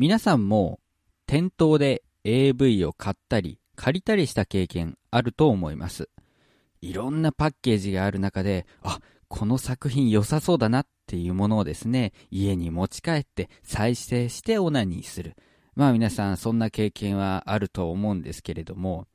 [0.00, 0.78] 皆さんも
[1.26, 6.08] 店頭で AV を買ったり借りたりした経験あると思います。
[6.80, 15.34] いろんなパッケージがある中で、あ、この作品良さそうだなっていうものをですね、家に持ち帰って再生してオナニーする。
[15.74, 19.08] まあ皆さんそんな経験はあると思うんですけれども、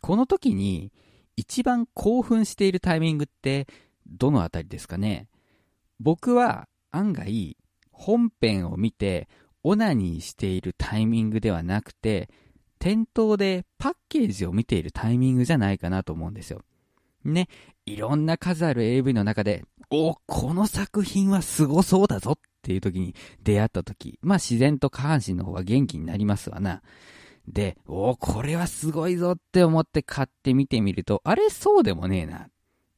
[0.00, 0.92] この時に
[1.36, 3.68] 一番興奮しているタイミングって
[4.08, 5.28] どのあたりですかね？
[6.00, 7.56] 僕は案外
[7.92, 9.28] 本編を見て
[9.62, 12.28] オナニーしているタイミングではなくて
[12.78, 16.62] 店頭でパッケージを見ているタイミングじゃないかなと思うんですよ。
[17.24, 17.48] ね、
[17.84, 26.82] いろんな数ある AV の中で、お、この作品は凄そうだぞっていう時に出会った時、まあ自然と下半身の方が元気になりますわな。
[27.46, 32.46] で、お、これはすごいぞって思って買ってみてみると、あれそうでもねえなっ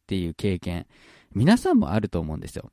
[0.06, 0.86] ていう経験、
[1.34, 2.70] 皆さんもあると思うんですよ。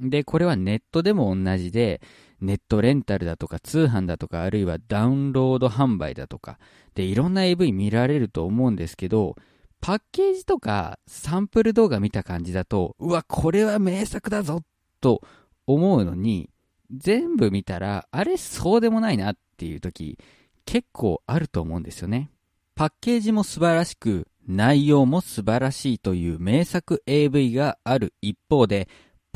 [0.00, 2.00] で、これはネットでも同じで、
[2.40, 6.58] ネットレンタルだとか通販だとかあるいはダウンロード販売だとか
[6.94, 9.36] でいろんな AV 見られると思うんですけど
[9.80, 14.62] パッケージとかサンプル動画見た感じだとうわこれは名作だぞ
[15.00, 15.22] と
[15.66, 16.50] 思うのに
[16.90, 20.18] 全部見たらあれそうでもないなっていう時
[20.64, 22.30] 結構あると思うんですよね。
[22.74, 28.88] パッケージも素晴らしく内容も素晴らしいという名作 AV がある一方で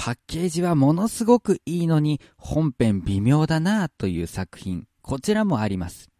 [0.04, 6.10] パッケージはものすごくいいのに本編微妙だなという作品、こちらもあります。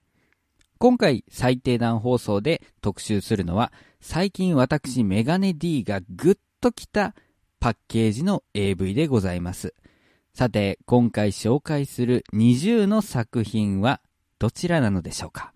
[0.79, 7.17] 今回最低段放送で特集するのは最近私メガネ D がグッときた
[7.59, 9.75] パッケージの AV でございます。
[10.33, 14.01] さて、今回紹介する20の作品は
[14.39, 15.53] どちらなのでしょうか？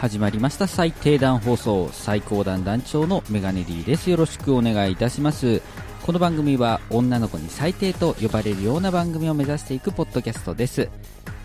[0.00, 4.08] 始まりました最低段放送最高段団長のメガネ D です。
[4.08, 5.60] よろしくお願いいたします。
[6.06, 10.88] この番組は女の子に最低と呼ばれるような番組を目指していくポッドキャストです。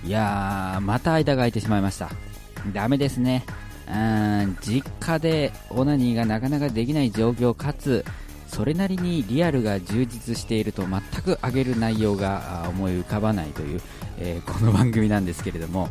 [0.05, 2.09] いやー、また間が空いてしまいました。
[2.73, 3.43] ダメですね。
[3.89, 8.05] うん、実家でオナニーがなかなかできない状況かつ、
[8.47, 13.81] それなりにリアルが充実していると全く上げる内容が思い浮かばないという、
[14.17, 15.89] えー、この番組なんですけれども、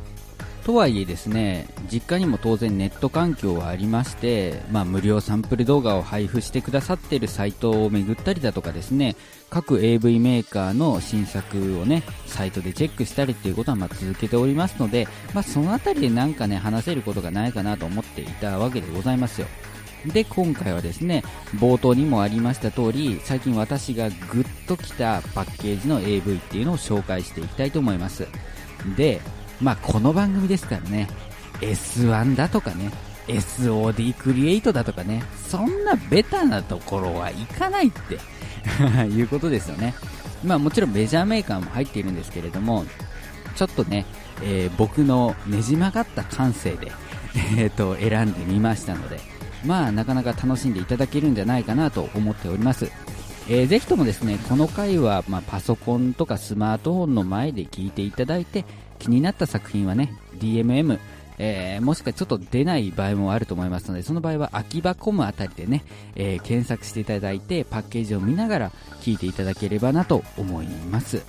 [0.65, 9.15] とはいえですね、実家にも当然ネット環境はありまして、まあ、無料サンプル動画を配布してくださっているサイトを巡ったりだとかですね、
[9.51, 19.47] 各 AV メーカーの新作をね、サイトでチェックしたりっていうことはま続けておりますので、まあ、そのあたりでなんかね、話せることがないかなと思っていたわけでございますよ。
[20.07, 21.25] で、今回はですね、
[21.57, 28.27] 冒頭にもありました通り、最近私がグッときたパッケージの AV っていうのを紹介していきたいと思います。
[28.97, 29.21] で、
[29.65, 31.09] まあ、この番組ですからね、
[31.63, 32.91] S1 だとかね、
[33.29, 38.19] SOD クリエイトだとかね、そんなベタなところはいかないって
[39.09, 39.95] いうことですよね。
[40.45, 42.85] まあもちろんメジャーメーカーも入っているんですけれども、
[43.57, 44.05] ちょっとね、
[44.43, 46.93] えー、僕のねじ曲がった感性で
[47.57, 49.19] えーと選んでみましたので、
[49.65, 52.91] まあなかなか楽しんでいただけるんじゃないかなと思っております。
[53.49, 58.65] えー、ぜひともですね、この回は、まあ、パソコンとかスマートフォンの前で聞いていただいて、
[58.99, 60.99] 気になった作品はね、DMM、
[61.39, 65.85] えー、もしくはちょっと出ない場合もあると思いますので、その場合は秋葉コムあたりでね、
[66.15, 71.23] えー、検索していただいて、パッケージを見ながら聞いていただければなと思います。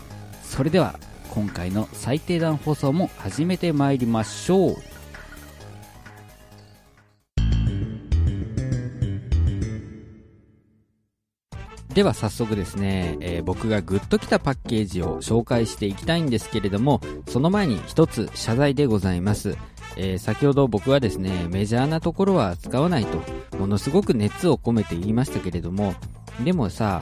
[0.44, 1.00] それでは、
[1.32, 4.95] 今回の最低段放送も始めてまいりましょう。
[11.96, 19.58] では早速ですね、えー、僕がグッときたパッケージを紹介していきたいんですけれども、その前に一つ謝罪でございます。
[19.96, 25.96] えー、先ほど僕はですね、メジャーなところは使わないと、ものすごく熱を込めて言いましたけれども、
[26.44, 27.02] でもさ、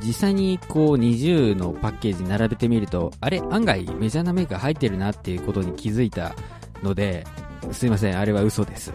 [0.00, 6.36] 実際にこう20のパッケージ並べてみると、あれ案外メジャーなメーカー入ってるなっていうことに気づいた
[6.84, 7.26] ので、
[7.72, 8.92] すいません、あれは嘘です。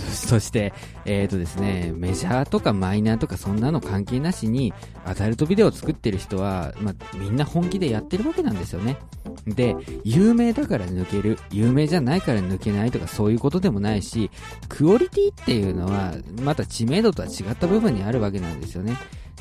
[0.12, 0.72] そして、
[1.04, 4.72] えっ、ー、とですね、メジャーとかマイナーとかそんなの関係なしに、
[5.04, 8.98] アダルトビデオを作ってる人は、まあ、みんな本気でやってるわけなんですよね。
[9.46, 14.30] で、有名だから抜ける、有名じゃないから抜けないとかそういうことでもないし、
[14.68, 18.96] クオリティっていうのは、また知名度とは違った部分にあるわけなんですよね。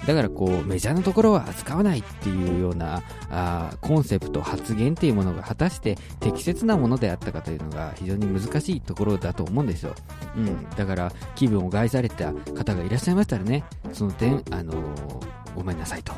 [0.05, 9.93] だからこう、メジャーなところは扱わないっていうような、あコンセプト、発言っていうものが果たして適切なものであったかというのが非常に難しいところだと思うんですよ。
[10.35, 10.69] うん。
[10.71, 13.63] だから、気分を害された方がいらっしゃいましたらね、
[13.93, 16.13] その点、あのーごめんなさいと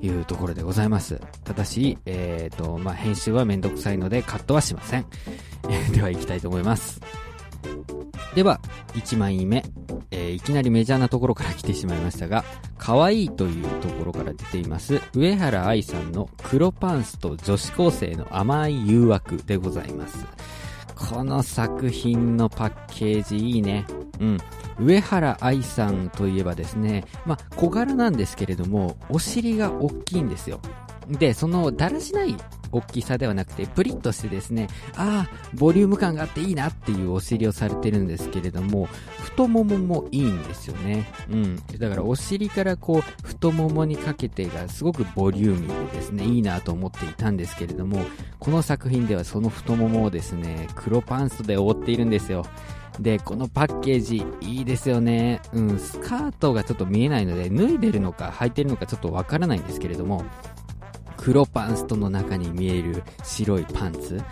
[0.00, 1.20] いうところでございます。
[1.44, 5.06] ただし、えっ、ー、と、まあ、編集はめんどくさいのでカットはしません。
[5.92, 7.00] では行きたいと思います。
[8.34, 8.60] では、
[8.94, 9.64] 1枚目、
[10.10, 12.44] えー、いきなりメジャーなところから来てしまいましたが、
[12.86, 20.24] 可愛いというところから出ています、上原愛さんの黒パンスと女子高生の甘い誘惑でございます。
[20.94, 23.84] この作品のパッケージいいね。
[24.20, 24.38] うん。
[24.78, 30.60] 上原愛さんといえばですね、まあ、小柄なんですけれども、お尻が大きいんですよ。
[31.08, 32.36] で、そのだらしない
[32.72, 38.88] 大きさではなくて、プリッとしてですね、ああ、ボリューム感があっていいなっていうお尻をされてるんですけれども、
[39.20, 41.06] 太もももいいんですよね。
[41.30, 41.56] うん。
[41.78, 48.04] だからお尻からこう、太ももにかけてがすごくボリューミーでですね、いいなと思っていたんですけれども、
[48.38, 52.44] この作品ではその太ももをですね、黒パンツで覆っているんですよ。
[53.00, 55.40] で、このパッケージいいですよね。
[55.52, 60.24] うん、スカートがちょっと見えないので、脱いでるのか履いてるのかちょっとわからないんですけれども、
[61.26, 64.22] 黒パンストの中に見える白いパンツ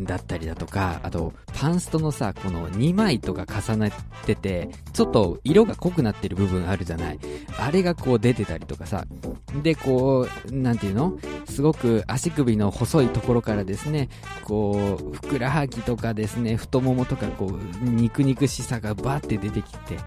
[0.00, 3.92] だったりだとか、あと、パンストのさ、この2枚とか重なっ
[4.26, 7.20] てて、ちょっと色が濃くなってる部分あるじゃない。
[7.56, 9.04] あれがこう出てたりとかさ。
[9.62, 11.16] で、こう、なんていうの？
[11.48, 14.08] すごく足首の細いところからですね、
[14.42, 19.98] こう、ふくらはぎとかですね、太ももとかこう、肉肉しさがバーって出てきて、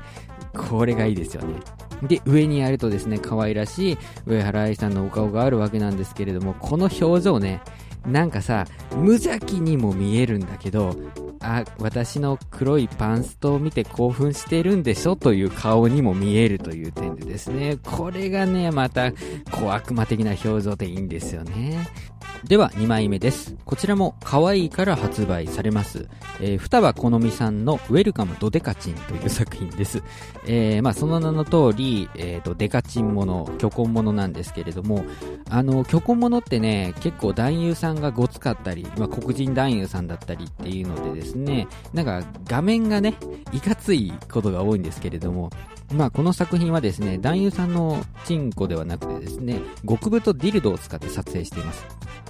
[0.56, 1.56] これがいいですよね。
[2.04, 7.62] で、上にやるとですね、可愛らしい上原愛さんのお顔があるわけなんですけれども、この表情ね、
[8.06, 8.66] なんかさ、
[8.98, 10.96] 無邪気にも見えるんだけど、
[11.40, 15.16] あ、私の黒いパンストを見て興奮してるんでしょ？
[15.16, 19.12] という顔にも見えるという点でですね、これがね、また、
[19.52, 21.88] 小悪魔的な表情でいいんですよね。
[22.46, 23.56] では2枚目です。
[23.64, 26.10] こちらも可愛いから発売されます。
[26.42, 30.04] えー、双葉好美さんのウェルカムドデカチンという作品です。
[30.46, 35.06] えー、まあその名の通り、えーと、デカチンもの、虚婚ものなんですけれども、
[35.50, 43.16] あの、虚婚ものってね、結構男優さんがごつかったり、まあ黒人男優さんだったりっていうのでですね、なんか画面がね、
[43.54, 45.50] いかついことが多いんですけれども、
[45.94, 51.86] まあ、この作品はですね、男優さんのチンコではなくてですね、極太ディルドを使って撮影しています。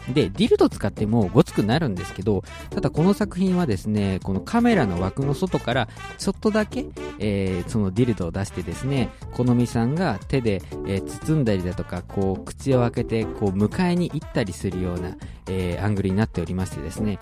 [0.09, 6.85] で、ディルド使ってもごつくなるんですけど、ただこの作品はですね、このカメラの枠の外からちょっとだけ、
[7.19, 15.15] えー、そのディルドを出してですね、好みさんが手で、えー、包んだりだとか、こう、口を開けて、こう、迎えに行ったりするような、
[15.47, 17.19] えー、アングルになっておりましてですね、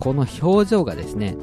[0.00, 1.36] この表情がですね、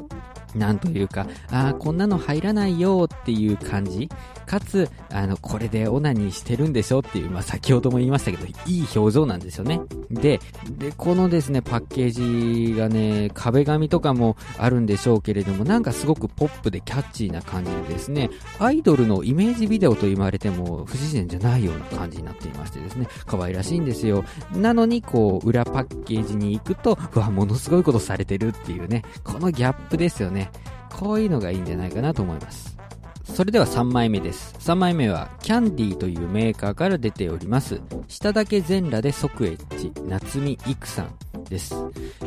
[0.54, 4.08] なんというか、ああ、こんなの入らないよっていう感じ。
[4.46, 9.80] かつ、あの、これでオナニーしてるんでしょっていう、まあ、先ほども言いましたけど、いい表情なんですよね。
[10.10, 10.40] で、
[10.78, 24.24] で、このですね、パッケージがね、壁紙とかもあるんでしょうけれども、なんかすごくポップでキャッチーな感じでですね、アイドルのイメージビデオと言われても不自然じゃないような感じになっていましてですね、可愛らしいんですよ。
[24.54, 30.41] なのに、こう、裏パッケージに行くと、うわ、ものすごいことされてるっていうね、このギャップですよね。
[30.90, 32.76] こういうのがいいんじゃないかなと思います。
[33.24, 34.54] それでは3枚目です。
[34.58, 37.80] 3枚目は、キャンディーというメーカーから出ております。
[38.08, 41.74] 下だけ全裸で即エッジ、夏見育さんです。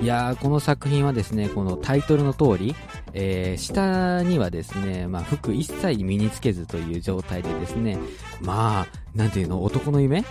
[0.02, 2.76] いやー、この作品はですね、このタイトルの通り、
[3.14, 8.00] えー、下にはですね、まあ、服一切身につけずという状態でですね、
[8.42, 10.26] まあ、なんていうの、男の夢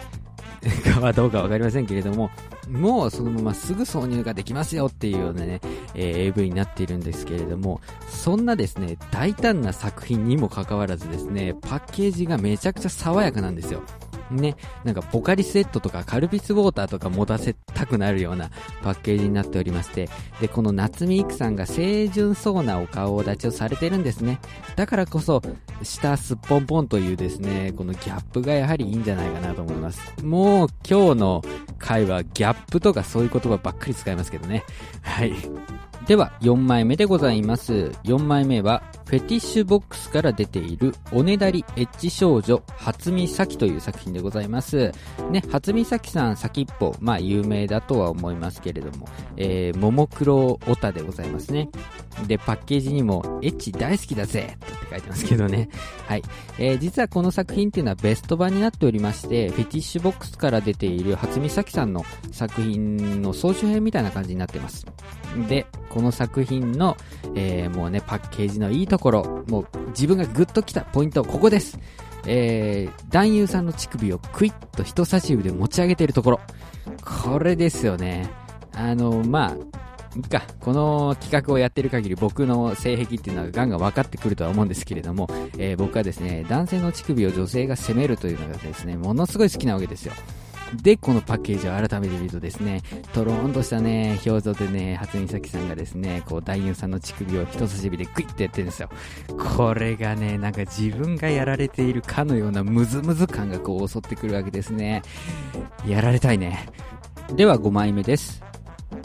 [0.94, 2.30] かはどうかわかりませんけれども、
[2.68, 5.60] もうそのまますぐ挿入ができますよっていうようなね、
[5.94, 13.82] えー、AV になっているんですけれども、そんなですね、大胆な作品にもかかわらずですね、パッケージがめちゃくちゃ爽やかなんですよ。
[14.30, 18.50] ね、なんかポカリスエットとかカルピスウォーターとか持たせたくなるような
[18.82, 20.08] パッケージになっておりまして、
[20.40, 24.40] で、この夏美育さんが清純そうなお顔立ちをされてるんですね。
[24.76, 25.42] だからこそ、
[25.82, 30.00] 下すっぽんぽんというですね、このギャップがやはりいいんじゃないかなと思います。
[30.24, 31.42] もう今日の
[31.78, 34.64] 回はギャップとかそういう言葉ばっかり使いますけどね。
[35.02, 35.34] はい。
[36.06, 37.92] では、4枚目でございます。
[38.04, 44.92] 4枚目は、フェティッシュボックスから出ている、おねだりエッチ少女、初美沙希という作品でございます。
[45.30, 49.06] ね、初美沙希さん先っぽ、まあ有名だとは思いますけれども、
[49.36, 51.68] えー、ももクロオタでございますね。
[52.26, 55.68] で、パッケージにも、エッチ大好きだぜって書いてますけどね。
[56.06, 56.22] はい。
[56.58, 64.86] えー、実はこの作品っていうのはベスト版になっておりまして、フェティッシュボックスから出ている初美沙希さんの作品の総集編みたいな感じになってます。
[65.48, 66.96] で、この作品の、
[67.34, 71.78] えー、もうね、パッケージのいいところ、もう自分がグッときたポイント、ここです。
[72.26, 76.40] えー、男優さんの乳首をクイッと人差し指で持ち上げているところ。
[77.04, 78.30] これですよね。
[78.72, 79.56] あの、まあ、
[80.16, 85.28] いいか、この企画をやってる限り僕の性癖っていうのはガンガン分かってくるとは思うんですけれども、
[85.58, 90.12] えー、僕はですね、男性の乳首を女性が責めるというのがですね、ものすごい好きなわけですよ。
[90.82, 98.88] で、このパッケージを改めて見るとですね、とろーんとしたね、表情でね、初見咲さんがですね、こう、男優さんの乳首を人差し指でグイッてやってるんですよ。
[99.56, 105.02] これがね、なんか自分がやられているかのようなムズムズ感がこう襲ってくるわけですね。
[105.86, 106.68] やられたいね。
[107.34, 108.44] では5枚目です。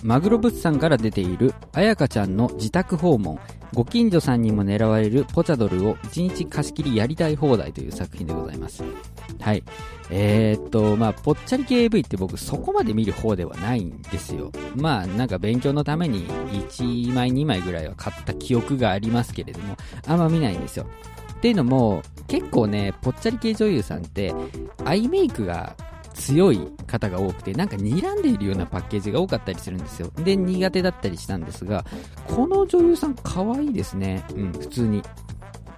[0.04, 3.40] マグロ物産から出ているあやかちゃんの自宅訪問
[3.74, 8.84] ご近所さんにも狙われるポチャドルを1日貸し切りやりたい放題という作品でございます
[9.40, 9.64] はい
[10.12, 19.78] えー、っとまあぽっちゃり系 AV って僕そこまで見る方ではないんですよまあなんか勉強のために1枚2枚ぐらいは買った記憶がありますけれども
[20.08, 20.86] あんま見ないんですよ
[21.38, 24.34] っていうのも結構ねぽっちゃり系女優さんって
[24.84, 25.76] アイメイクが
[26.20, 30.12] 強い方が多くて、なんか睨んでいるようなパッケージが多かったりするんですよ。
[30.18, 31.86] で、苦手だったりしたんですが、
[32.28, 34.24] この女優さん可愛いですね。
[34.36, 35.02] うん、普通に。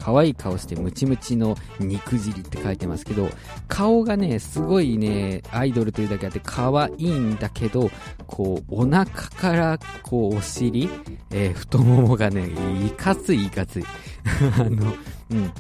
[0.04, 3.30] 可愛い顔してムチムチの肉尻って書いてますけど、
[3.68, 7.92] 顔がね、すごいね、アイドルというだけあって可愛いんだけど、
[8.26, 10.90] こう、お腹から、こう、お尻、
[11.30, 12.50] えー、太ももがね、
[12.84, 13.84] いかついいかつい。
[14.58, 14.94] あの、
[15.30, 15.52] うん、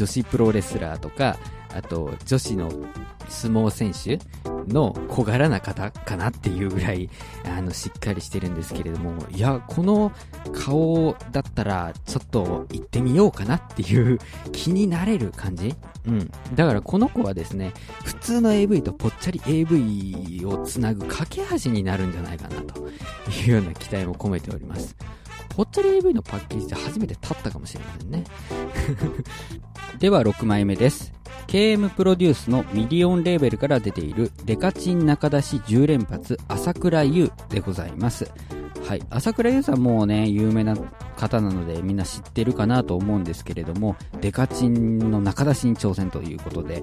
[0.00, 1.36] 女子プロレスラーとか、
[1.74, 2.72] あと、女子の
[3.28, 4.18] 相撲選手
[4.72, 7.10] の小柄な方かなっていうぐらい、
[7.44, 10.10] あの、しっかりしてるんですけれども、いや、この
[10.54, 14.18] 顔だったら、ちょっと行ってみようかなっていう
[14.52, 15.74] 気になれる感じ？
[16.06, 16.30] うん。
[16.54, 22.88] だからこの子はですね、普通の AV とぽっちゃり AV をつなぐ架け橋になるんじゃないかなと
[23.46, 24.96] いうような期待も込めております。
[25.50, 28.24] ぽっちゃり AV のパッケージで初めて立ったかもしれませんね。
[30.00, 31.12] では6枚目です。
[31.46, 38.32] KM プロデュースのミリオンレーベルから出ているデカチン中出し10連発朝倉優でございます。
[38.88, 39.02] はい。
[39.10, 40.74] 朝倉優さんもね、有名な
[41.18, 46.82] 方なのでみんな知ってるかなと思うんですけれども、デカチンの中出しに挑戦ということで、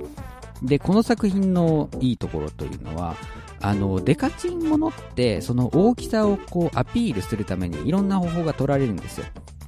[0.61, 3.15] で、この作品のいいところというのは、
[3.61, 9.25] あの、デカチンものって、その大きさをこうアピールするためにいろんな方法が取られるんですよ。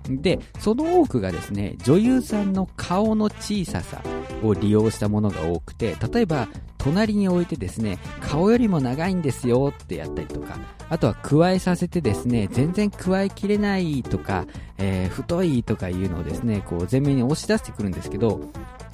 [0.10, 4.02] で、その多くがですね、女優さんの顔の小ささ
[4.44, 6.48] を利用したものが多くて、例えば、
[6.78, 10.58] 隣に置いてですね、顔よりも長いんですよってやったりとか、
[10.90, 14.46] あとは加えさせてですね、全然加えきれないとか、
[14.78, 18.40] えー、太いとかいうのをですね、こう前面に押し出してくるんですけど、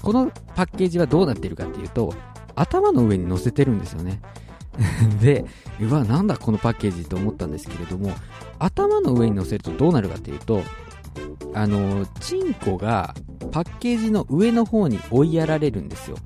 [0.01, 2.13] このパッケージはどうなっているかっていうと、
[2.55, 4.19] 頭の上に乗せてるんですよね。
[5.21, 5.45] で、
[5.79, 8.11] うわ、なんだこのパッケージと思ったんですけれども、
[8.59, 10.63] 頭の上に乗せるとどうなるかっていうと、
[11.53, 13.15] あの、チンコが
[13.51, 16.17] パッケージの上の方に追いやられるんですよ。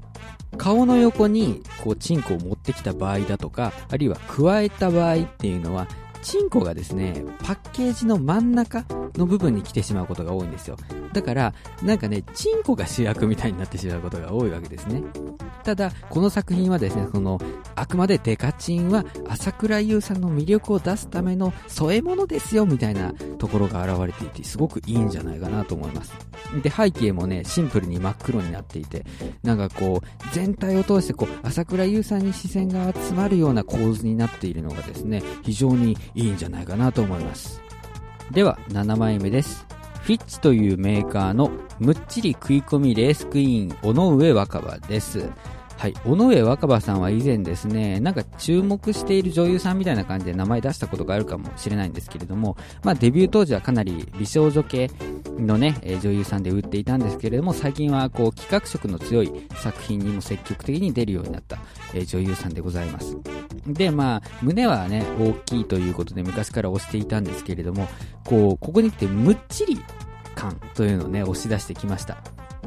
[0.58, 5.88] 顔の横にこうチンコを持ってきた場合だとか、あるいは加えた場合っていうのは、
[6.22, 8.86] チンコがですね、パッケージの真ん中
[9.16, 10.78] の部分に来てしまうことが多いんですよ。
[11.14, 15.04] だから、なんかね、チンコが主役みたいになってしまうことが多いわけですね。
[15.64, 17.40] ただ、この作品はですね、その、
[17.76, 26.14] あくまでデカチンは朝倉優さんの魅力を出すための添え物ですよ、みたいなところが現れていて、すごくいいんじゃないかなと思います。
[26.64, 29.06] で、背景もね、シンプルに真っ黒になっていて、
[29.44, 37.62] なんかこう、全体を通してこう、朝倉優さんに視線が集まるような構図になっているのがですね、非常にいいんじゃないかなと思います。
[38.32, 39.66] では、7枚目です。
[40.02, 45.30] フィッチというメーカーのむっちり食い込みレースクイーン、尾上若葉です。
[45.80, 54.92] はい、尾上若葉さんは以前ですね、なんか注目している女優さんみたいな感じで名前出したことがあるかもしれないんですけれども、まあデビュー当時はかなり美少女系
[55.38, 61.60] のね、え女優さんで売っていたんですけれども、最近はこう企画色の強い作品にも積極的に出るようになった、
[61.94, 63.16] え女優さんでございます。
[63.66, 67.88] で、まあ、胸はね、大きいということで昔から推していたんですけれども、
[68.26, 69.80] こう、ここに来てむっちり
[70.36, 72.18] 感というのをね、押し出してきました。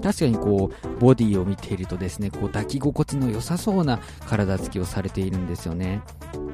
[0.01, 6.03] 確かにこう、ボディを見ているとですね、こう抱き心地の良さそうな体つきをされているんですよね。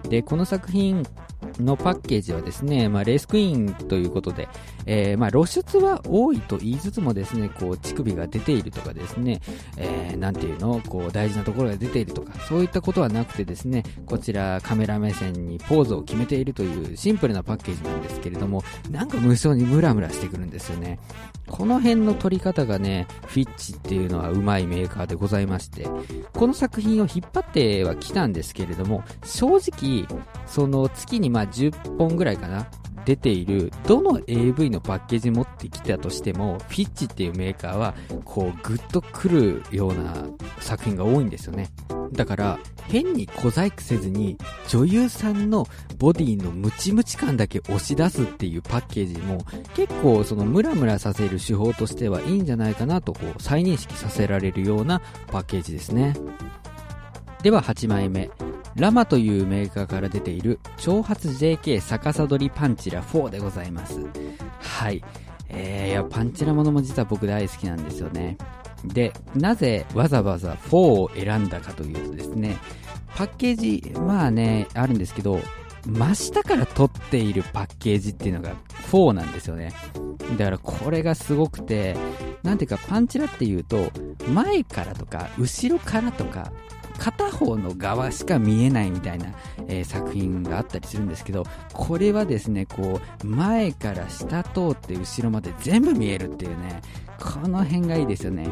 [0.09, 1.07] で、この作品
[1.61, 4.49] のパッケージはですね、まあ、レースクイーンということで、
[4.87, 9.41] えー、まあ、露出は多いと言いつつもですね、こう、乳首が出ているとかですね、
[9.77, 20.99] えー、なんていうの、こう、大事なところが出ているとか、そういったことはなくてですね、こちらカメラ目線にポーズを決めているというシンプルなパッケージなんですけれども、なんか無性にムラムラしてくるんですよね。
[21.49, 25.87] この辺の撮り方がね、フィッチっていうのはうまいメーカーでございまして、
[26.33, 30.07] この作品を引っ張っては来たんですけれども、正直、
[30.47, 32.67] その月にまあ10本ぐらいかな、
[33.05, 37.95] 出ているどの AV のパッケージ持ってきたとしてもフィッチっていうメーカーは
[38.25, 40.27] こうぐっとくるような
[40.61, 41.71] 作品が多いんですよね。
[42.13, 44.37] だから変に小細工せずに
[44.69, 45.67] 女優さんの
[45.99, 56.15] ボディのムチムチ感だけ押し出すっていうパッケージも結構そのムラムラさせる手法としてはいいんじゃないかなとこう再認識させられるようなパッケージですね。
[57.43, 58.31] では8枚目。
[58.75, 64.01] ラマというメーカーから出ている長髪 JK 逆さ取りパンチラ4でございます。
[64.61, 65.03] はい。
[65.49, 68.37] えー、いやパンチラものも実は僕大好きなんですよね。
[68.85, 72.57] で、なぜわざわざ4を選んだかというとですね、
[73.17, 75.41] パッケージ、まあね、あるんですけど、
[75.87, 78.55] 真下から撮っているパッケージっていうのが
[78.91, 79.73] 4なんですよね。
[80.37, 81.97] だからこれがすごくて、
[82.43, 83.91] 何ていうかパンチラっていうと、
[84.29, 86.53] 前からとか後ろからとか、
[86.99, 89.27] 片方の側しか見えないみたいな、
[89.69, 96.83] えー、作品があったりするんですけど、これはですね、こう、前から下通って後ろまで全部見えるっていうね、
[97.19, 98.49] この辺がいいですよね。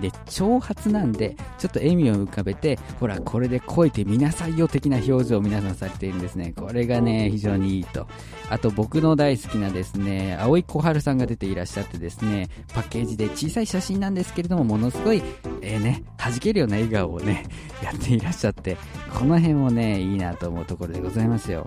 [0.00, 6.52] で、長髪なんで、ちょっと笑みを浮かべて、ほら、これでこいてみなさいよ的な表情を皆さんされているんですね。
[6.56, 8.06] これがね、非常にいいと。
[8.50, 15.22] あと、僕の大好きなですね、青井小春さんが出ていらっしゃってですね、パッケージで小さい写真なんですけれども、ものすごい、
[15.60, 17.44] えー、ね、弾けるような笑顔をね、
[17.82, 18.76] やっていらっしゃって、
[19.12, 21.66] この辺もね、いいなと思うところでございますよ。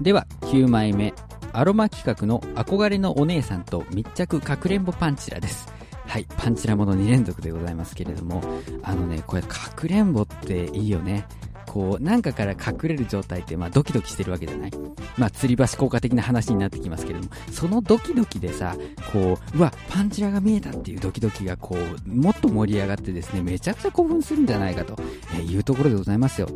[0.00, 1.12] では、9枚目。
[1.52, 5.79] アロマ企画の憧れのお姉さんと密着かくれんぼパンチラです。
[6.10, 8.42] はい、パンチラもの2連続でございますけれども、
[8.82, 11.24] あのね、これ、かくれんぼっていいよね。
[11.72, 14.72] こう、なんかから隠れる状態って、まあ、ドキドキしてるわけじゃない？
[15.16, 18.74] まあ、吊り橋効果的な話になってきますけれども、そのドキドキでさ、
[19.12, 24.96] こう、うわ、パンチラが見えたっていうドキドキが、こう、もっと盛り上がってですね、めちゃくちゃ興奮するんじゃないかと、
[25.38, 26.48] えいうところでございますよ。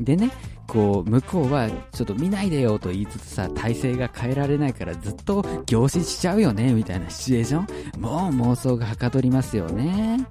[0.00, 0.32] でね、
[0.66, 10.26] こう、向こうは、ちょっと見ないでよと言いつつさ、体勢が変えられないからずっと凝視しちゃうよね、みたいなシチュエーションもう妄想がはかどりますよね。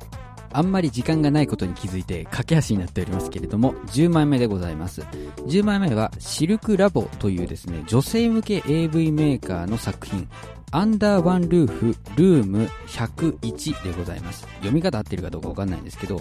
[0.58, 5.02] あんまり時間がないことに気づいて駆け足になっておりますけれども、10枚目でございます。
[5.02, 10.30] 10枚目はシルクラボというですね、女性向け AV メーカーの作品、
[10.76, 14.42] アンダーワンルーフルーム101でございます。
[14.56, 16.20] 読み方合ってるかどうかわかんないんですけど、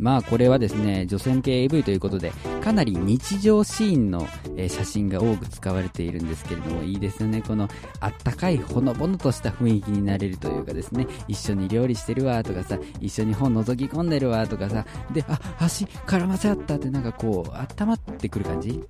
[0.00, 2.32] まあこれはですね、女性向け AV ということで、
[2.64, 4.26] かなり日常シーンの、
[4.68, 7.42] 写真が多く使われているんですけれども、いいですよね。
[7.42, 7.68] この
[8.00, 18.82] あったかいほのぼのとした雰囲気になれるというかですね、一緒に料理してるわとかさ、一緒に本覗き込んでるわとかさ、で、あ、足絡ませ合ったってなんかこう、温まってくる感じ？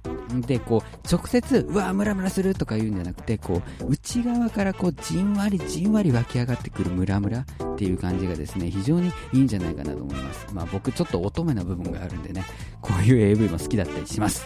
[0.46, 7.44] で、こう、直接、うわ、ムラムラするとか言うんじゃなくて、こう、内側からこう、じんわりじんわり湧き上がってくるムラムラっ
[7.76, 10.46] ていう感じがですね、非常にいいんじゃないかなと思います。
[10.52, 12.44] まあ僕ちょっと乙女な部分があるんでね、
[12.80, 14.44] こういう AV も好きだったりします。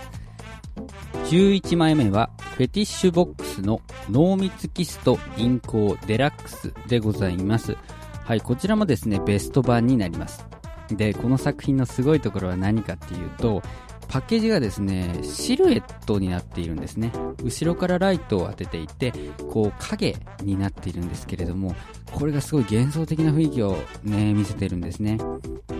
[1.30, 7.76] 11枚目は、フェティッシュボックスの濃密キストインコーデラックスでございます。
[8.24, 10.46] はい、こちらもですね、ベスト版になります。
[10.90, 13.62] で、この作品のすごいところは何かっていうと、
[14.08, 17.12] パッケージがですね、シルエットになっているんですね。
[17.42, 19.12] 後ろからライトを当てていて、
[19.50, 21.74] こう影になっているんですけれども、
[22.12, 25.18] これがすごい幻想的な雰囲気をね、見せてるんですね。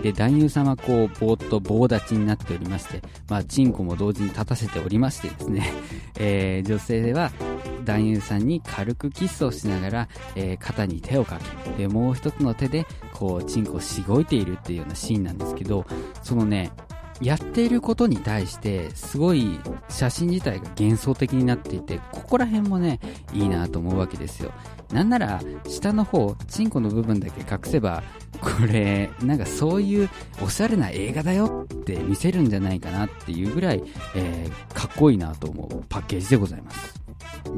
[0.03, 5.73] で、男優さんはこう、ぼーっと棒立ちになっておりまして、まあ、チンコも同時に立たせておりましてですね、
[6.19, 7.31] えー、女性は
[7.83, 15.85] 男優さんに軽くキスをしながら、えー、肩に手をかけ、で、もう一つの手で、こう、チンコをしごいているっていうようなシーンなんですけど、
[16.21, 16.71] そのね、
[17.21, 22.99] やっていることに対してすごい写真自体が幻想的になっていてここら辺もね
[23.33, 24.51] いいなと思うわけですよ。
[24.91, 28.03] なんなら下の方チンコの部分だけ隠せば
[28.39, 30.09] これなんかそういう
[30.41, 33.83] おしゃれな映画だよって見せるんじゃないかなっていうぐらい、
[34.15, 37.06] えー、かっこいいなと思うパッケージでございます。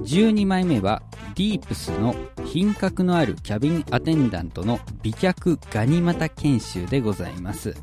[0.03, 1.01] 12枚目は
[1.35, 7.75] ディープスの品格のあるキャビンアテンダントの美脚ガニ股研修でございます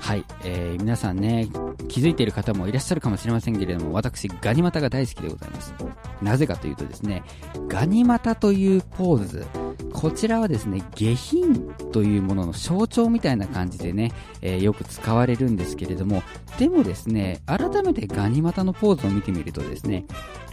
[0.00, 1.48] はい、えー、皆さんね、
[1.88, 5.74] 気づいている方もいらっしゃるかもしれませんけれども、私、ガニ股が大好きでございます。
[6.22, 7.24] なぜかというとですね、
[7.68, 9.46] ガニ股というポーズ、
[9.92, 14.12] こちらはですね、下品というものの象徴みたいな感じでね、
[14.42, 16.22] えー、よく使われるんですけれども、
[16.58, 20.04] でもですね、改めてガニ股のポーズを見てみるとですね、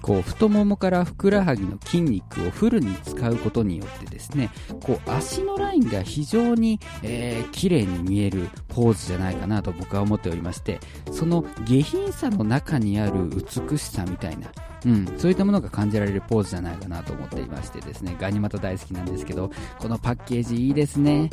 [0.04, 14.52] こう太ももからふくらはぎの筋肉をフルに使うことによってですねこう足のラインが非常に、えー、綺麗に見えるポーズじゃないかなと僕は思っておりましてその下品さの中にある美しさみたいな
[14.86, 21.30] うん、そういったものが感じられるポーズじゃないかなと思っていましてですね、ガニ股大好きなんですけど、このパッケージいいですね。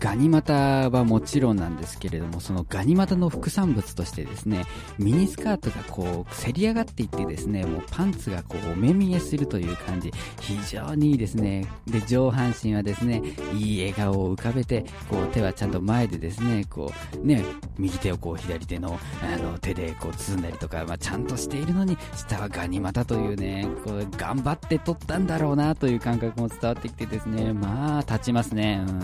[0.00, 4.64] ガニ股はもちろんなんですけれども、そのガニ股の副産物としてですね、
[4.98, 11.66] ミニスカートがこう、せり上がっていってですね、もうパンツがこう、お目見えするという感じ、非常にいいですね。
[11.86, 13.22] で、上半身はですね、
[13.54, 16.92] いい笑顔を浮かべて、こう、手はちゃんと前でですね、こ
[17.22, 17.44] う、ね、
[17.78, 28.84] 右手をこう、左手の、あの、手でこう、包んだりとか、まあ、ちゃんとしているのに、下はガニ股というね、こう、頑張って取ったんだろうなという感覚も伝わってきてですね、まあ、立ちますね。
[28.86, 28.98] うん。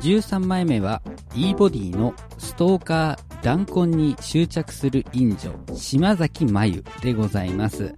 [0.00, 1.02] 13枚目は、
[1.34, 7.94] e ボディのストーカー弾痕に執着する陰女、島崎真由でございます。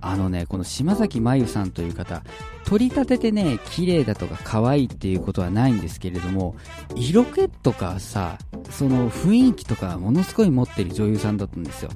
[0.00, 2.22] あのね、この島崎真由さんという方、
[2.64, 6.56] 取り立ててね、綺麗だとか可愛いっていうことはないんですけれども、
[6.94, 8.38] 色気とかさ、
[8.70, 11.90] その雰囲気とかものすごい持ってる女優さんだったんですよ。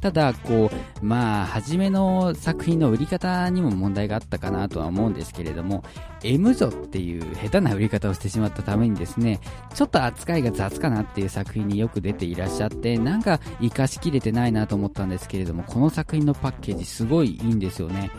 [0.00, 5.84] ただ、こう、まあ、初めの作品の売り方にも問題があったかなとは思うんですけれども、
[6.24, 9.40] M ゾっていう下手な売り方をしてしまったためにですね、
[9.74, 18.10] ちょっと扱いが雑かなっていう作品によく出ていらっしゃって、なんか活かしきれてないなと思ったんですけれども、この作品のパッケージすごいいいんですよね。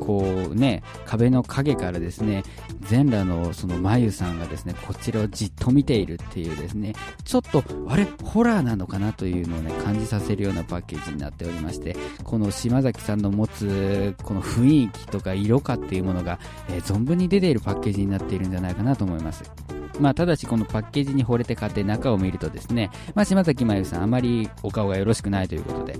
[0.00, 2.42] こうね、壁の影からですね、
[2.80, 19.79] 全裸のその眉さんがですね、こちらをじっと見ているっていうですね、ちょっと、あれ、ホラーなのかなというのをね、感じさせるようなパッケージになっておりまして、この島崎さんの持つ、この雰囲気とか色かっていうものが、えー、存分に出ているパッケージになっているんじゃないかなと思います。
[20.00, 25.96] まあ、ただしこのパッケージに惚れて買って中を見るとですね、まあ、島崎真由さんあまりお顔がよろしくないということで、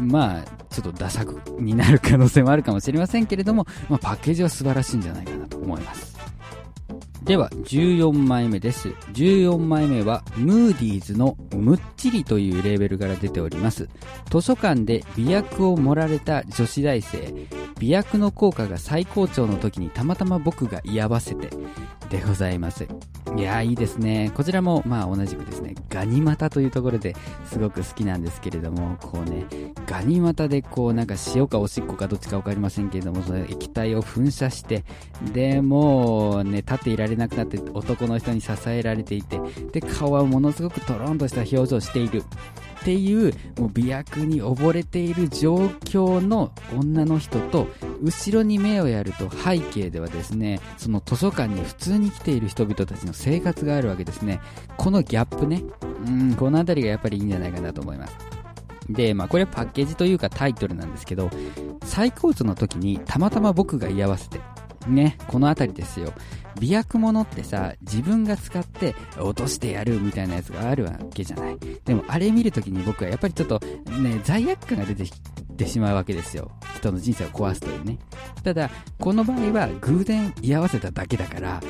[0.00, 6.11] まあ、ちょっとダサくになる可能性もあるかもしれませんけれども、まあ、パッケージは素晴らしいんじゃないかなと思います。
[7.24, 8.88] では、14枚目です。
[9.12, 13.88] 14枚目は、ムーディーズのむっちりというレーベルから出ております。
[14.28, 17.32] 図書館で美薬を盛られた女子大生、
[17.78, 21.50] 美薬の効果が最高潮の時にたまたま僕が居合わせて、
[22.10, 22.86] でございます。
[23.36, 24.30] いやいいですね。
[24.34, 29.46] こちらもまあ同じくですね、ガニ股というところですごく好きなんですけれども、こうね、
[29.86, 34.84] ガニ股でこうなんか塩かおしっこかどっちかわかりませんけれども、その液体を噴射して、
[35.32, 39.40] で、もうね、立っていられなくなって男の人に支えられていて、
[39.72, 42.22] で、顔はものすごくトロンとした表情をしている。
[42.82, 47.68] っていうもう美薬に溺れている状況の女の人と
[48.02, 54.40] 後ろに目をやると背景ではですねその図書館に普通に来ている人々たちの生活があるわけですね
[54.76, 55.62] このギャップね
[56.08, 58.16] うんこの辺りがやっぱりいいんじゃないかなと思います
[58.88, 61.30] で、まあこれはパッケージというかタイトルなんですけど、
[61.84, 64.40] 最高潮の時にたまたま僕が居合わせて、
[64.86, 66.12] ね、この辺りですよ。
[66.60, 71.58] 美薬物ってさ、自分が使って落としてやるみたいなやつがあるわけじゃない。
[71.84, 73.60] でもあれ見るときに僕はやっぱりちょっと
[74.00, 75.12] ね、罪悪感が出てき
[75.56, 76.50] てしまうわけですよ。
[76.76, 77.98] 人の人生を壊すというね。
[78.42, 81.60] ただ、この場合は偶然居合わせただけだから、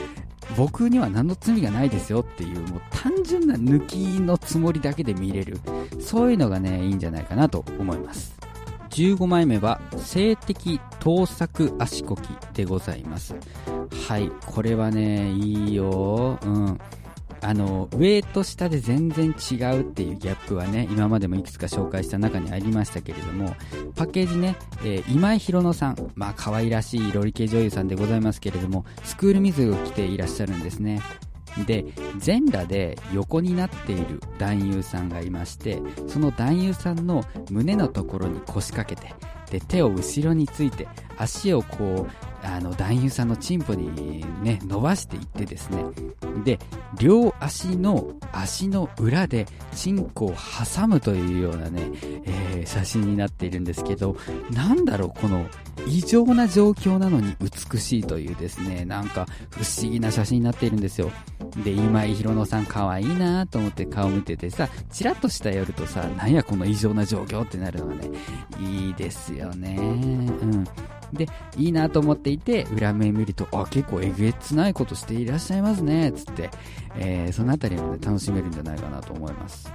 [0.57, 5.59] 僕には何の罪がないですよっていう、もう単純な抜きのつもりだけで見れる。
[6.01, 8.42] そういうのがね、いいんじゃないかなと思います。
[8.93, 13.35] 15枚目は性的盗作足こきでございます。
[14.09, 16.39] はい、これはね、いいよ。
[16.43, 16.79] うん。
[17.45, 23.57] あの、上と下で全然違うっていうギャップはね、今までもいくつか紹介した中にありましたけれども、
[23.97, 31.01] パッケージね、えー、今井宏乃さん、まあ可愛らしいロリ系女優さんでございますけれども、スクール水を着ていらっしゃるんですね。
[31.67, 31.85] で
[32.19, 39.15] 全裸で横になっている男優さんがいましてその男優さんの胸のところに腰掛けて
[39.51, 40.89] で手を後ろについて
[41.19, 45.85] 足をこうあの男優さんのチンポにね伸ばしていってですね。
[46.45, 46.59] で
[46.99, 51.91] 両足の足の裏でチンコを挟むというようなね、
[52.25, 54.17] えー、写真になっているんですけど
[54.51, 55.47] なんだろうこの
[55.87, 61.11] 異常な状況なのに美しいというですねなんか不思議な写真になっているんですよ。
[61.65, 68.11] で今井宏乃さん可愛いなと思って顔見ててさチラッとした寄るとさなんやこの異常な状況ってなるのがね
[68.61, 69.77] いいですよね。
[69.79, 70.65] うん。
[71.13, 76.51] で、いいなと思っていて、裏面見ると、あ、結構えげつないことしていらっしゃいますね、つって、
[76.97, 79.73] えー、そのあたりも、ね、楽しめるんじゃないかなと思います。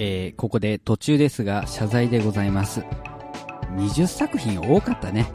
[0.00, 2.84] えー、ここで途中ですが謝罪でございます。
[3.74, 5.26] 20作品多かったね。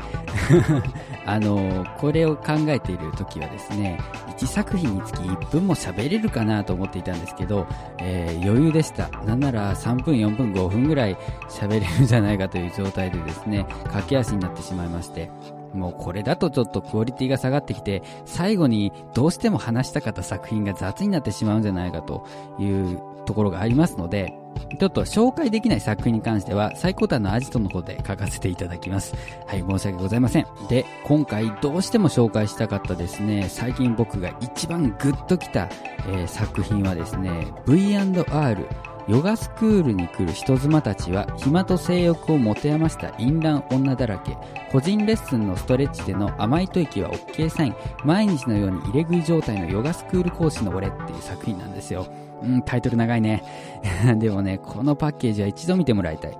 [1.25, 3.99] あの、これを考えている時はですね、
[4.37, 7.67] 1作品につき1分も喋れるかなと思っていたんですけど、
[7.99, 9.09] えー、余裕でした。
[9.25, 11.17] なんなら3分、4分、5分ぐらい
[11.49, 15.29] 喋れるんじゃないかという状態でですね、駆け足になってしまいまして、
[15.73, 22.25] もうこれだとちょっとクオリティが下がってきて、最後にどうしても話したかった作品が雑になってしまうんじゃないかと
[22.59, 24.33] いうところがありますので、
[24.79, 29.15] ちょっと紹介できない作品に関しては、最高端のアジトの方で書かせていただきます。
[29.47, 30.47] はい、申し訳ございません。
[30.69, 35.69] で、今回どうしても紹介したかったですね、最近僕が一番グッときた、
[36.07, 38.67] えー、作品はですね、V&R、
[39.07, 44.37] ヨガスクールに来る人妻たちは暇と性欲を持て余した淫乱女だらけ
[44.71, 52.07] 個人レッスンのストレッチでの甘い吐息は OK サイン毎日のように入れ食い状態のヨガスクール講師の俺っていう作品なんですよ
[52.43, 53.43] うん、タイトル長いね。
[54.19, 56.37] でもね、このパッケージは一度見てもらいたい。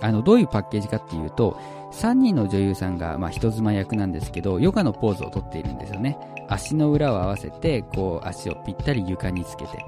[0.00, 1.56] あの、どういうパッケージかっていうと、
[1.92, 6.18] 3人の女優さんが、まあ、人妻役なんですけど、ヨガのポーズをとっているんですよね。
[6.48, 9.84] 足の裏を合わせて、こう、足をぴったり床につけて。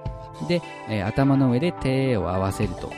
[0.48, 2.92] で、えー、頭の上で手を合わせると。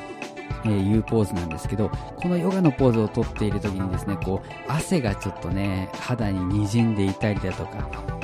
[0.64, 8.16] え、いうポーズなんですけど、このヨガのポーズをとっている時にですね、こう、汗がちょっとね、肌に滲んでいたりだとか、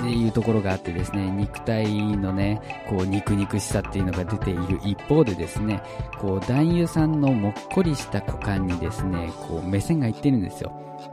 [0.00, 5.82] っていうところがあってですね、肉体のね、こう肉肉しさっていうのが出ている一方でですね、
[6.18, 10.72] こう男優さんのもっこりした股間にですね、こう目線がいってるんですよ。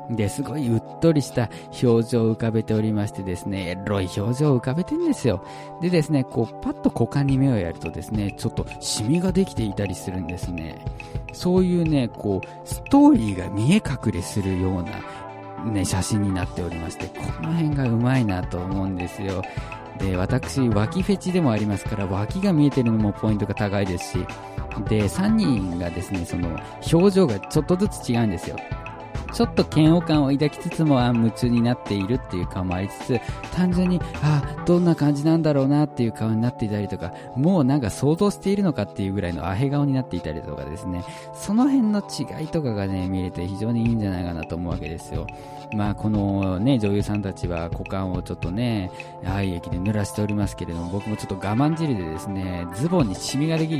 [0.09, 1.49] で、すごいうっとりした
[1.83, 5.43] 表情を浮かべておりましてですね、エロい表情を浮かべてんですよ。
[5.81, 10.75] でですね、こう、パッと股間に目をやるとですね、ちょっとシミができていたりするんですね。
[11.33, 19.41] そういうね、こう、ストーリーが見え隠れするような、ね、写真になっておりまして、この辺がうまいなと思うんですよ。
[19.99, 24.25] で、私、脇フェチでもありますから、脇が見えてるのもポイントが高いですし、
[24.87, 26.59] で、3人がですね、その、
[26.93, 28.57] 表情がちょっとずつ違うんですよ。
[29.33, 33.19] ちょっと嫌悪感を抱きつつも、あ夢中になっているっていう顔もありつつ、
[33.53, 45.27] 単純に、あどんな感じなんだろうなっていう顔になっていたりとか、もうなんか想像しているのかっていうぐらいのアヘ顔になっていたりとかですね、その辺の違いとかがね、見れて非常にいいんじゃないかなと思うわけですよ。
[45.75, 48.91] まあ、このね、女優さんたちは股間をちょっとね、
[49.25, 53.77] 愛液で濡らしておりますけれども、僕もちょっと我慢汁でですね、ズボンにシミができ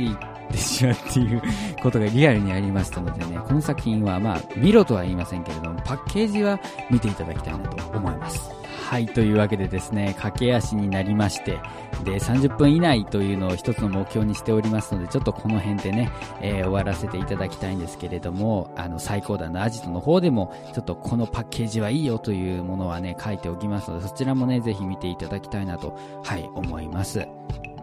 [0.50, 1.42] てしまうっていう
[1.82, 8.50] ことがリアルにありましたのでね、この作品はまあ、見ろとは言いませんけれども、パッケージは見ていただきたいなと思います。
[8.88, 11.58] はい、というわけでですね、駆け足になりまして、
[12.04, 27.28] で、30分以内というのを一つの目標にしておりますので、ちょっとこの辺でね、えー、終わらせていただきたいんですけれども、あの、最高段のアジトの方でも、ちょっとこのパッケージはいいよというものはね、書いておきますので、そちらもね、ぜひ見ていただきたいなと、はい、思います。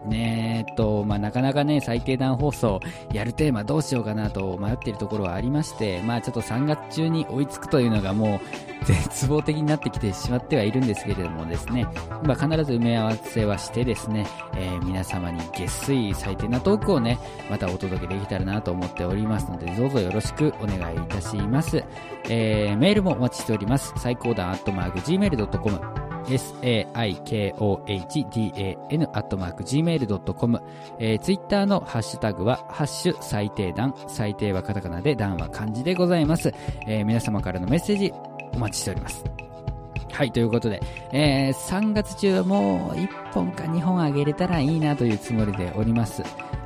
[0.06, 2.80] ねえっと、まあ、なかなかね、最低段放送、
[3.12, 11.86] やるテーマどうしようかなと迷っているところはありまして、まあ、ちょっと3月中に追いつくというのがもう、絶望的になってきてしまってはいるんですけれどもですね、
[12.22, 17.18] まあ、必ず埋め合わせはしてですね、えー、皆様に月水最低なトークをね、
[17.50, 21.82] またお届けできたらなと思っておりますので、どうぞよろしくお願いいたします。
[22.28, 23.92] えー、メールもお待ちしております。
[23.96, 30.60] 最高段アットマーク gmail.com saikohdan アットマーク gmail.com、
[30.98, 36.52] えー、ツイッターのハッシュタグは、ハッシュ最低段、最低はカタカナで、段は漢字でございます。
[36.86, 38.12] えー、皆様からのメッセージ、
[38.54, 39.24] お待ちしております。
[40.12, 40.80] はい、ということで、
[41.12, 46.22] えー、3月中はもう1本か2本あげれたらいいなというつもりでおります。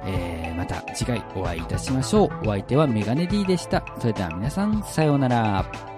[0.06, 2.30] えー、また次回お会いいたしましょう。
[2.42, 3.82] お相手はメガネ D でした。
[3.98, 5.89] それでは皆さん、さようなら。